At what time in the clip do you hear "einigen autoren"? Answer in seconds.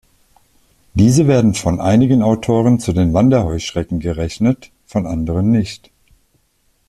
1.79-2.79